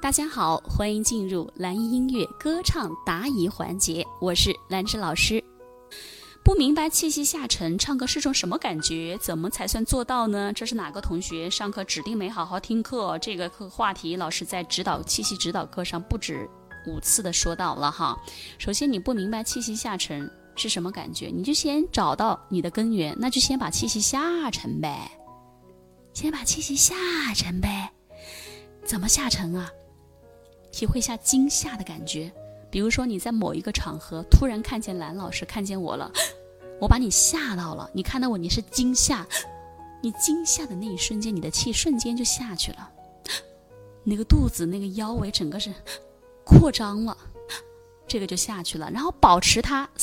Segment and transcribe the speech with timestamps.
[0.00, 5.42] 大家好，欢迎进入蓝音音乐歌唱答疑环节，我是兰芝老师。
[6.44, 9.18] 不明白气息下沉唱歌是种什么感觉？
[9.20, 10.52] 怎么才算做到呢？
[10.52, 13.18] 这是哪个同学上课指定没好好听课？
[13.18, 16.48] 这个课话题老师在指导气息指导课上不止
[16.86, 18.16] 五次的说到了哈。
[18.56, 25.10] 首先你不明白气息下沉是什么感觉，你就先找到你的根源，那就先把气息下沉呗，
[26.14, 26.94] 先把气息下
[27.34, 27.92] 沉呗。
[28.86, 29.68] 怎么下沉啊？
[30.70, 32.30] 体会一下惊吓的感觉，
[32.70, 36.12] 比如说你在某一个场合突然看见蓝老师看见我了，
[36.80, 39.26] 我把你吓到了，你看到我你是惊吓，
[40.02, 42.90] 你惊吓的那一瞬间，你的气瞬间就下去了，
[44.04, 45.72] 那个肚子那个腰围整个是
[46.44, 47.16] 扩张了，
[48.06, 49.88] 这个就下去了，然后保持它，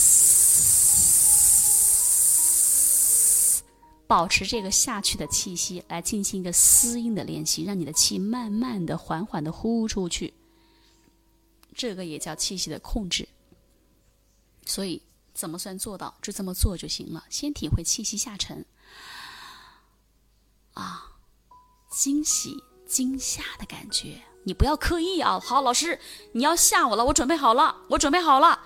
[4.07, 10.33] 保持这个下去的气息来进行一个嘶音的练习，让你的气慢慢的缓缓的呼出去。
[11.75, 13.27] 这个也叫气息的控制，
[14.65, 15.01] 所以
[15.33, 16.15] 怎么算做到？
[16.21, 17.25] 就这么做就行了。
[17.29, 18.65] 先体会气息下沉，
[20.73, 21.11] 啊，
[21.91, 24.21] 惊喜、惊吓的感觉。
[24.45, 25.39] 你不要刻意啊！
[25.39, 25.99] 好，老师，
[26.31, 28.57] 你要吓我了，我准备好了，我准备好了。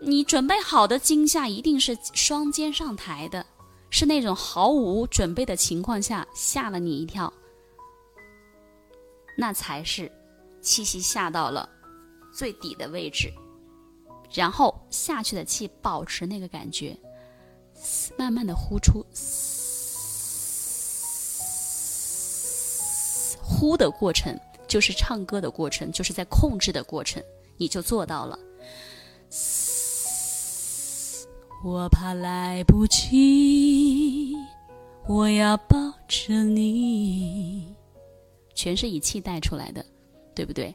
[0.00, 3.44] 你准备好的惊吓一定是双肩上抬的，
[3.88, 7.32] 是那种毫无准备的情况下吓了你一跳，
[9.38, 10.12] 那才是
[10.60, 11.66] 气息吓到了。
[12.36, 13.32] 最底的位置，
[14.30, 16.94] 然后下去的气保持那个感觉，
[18.18, 19.02] 慢慢的呼出，
[23.42, 27.22] 呼的过程就是唱歌的过程，就是在控制的过程，
[27.56, 28.38] 你就做到了。
[31.64, 34.36] 我怕来不及，
[35.08, 35.76] 我要抱
[36.06, 37.74] 着你，
[38.54, 39.82] 全是以气带出来的，
[40.34, 40.74] 对不对？